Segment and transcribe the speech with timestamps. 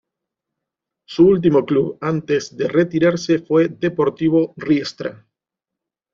[1.07, 5.27] Su último club antes de retirarse fue Deportivo Riestra.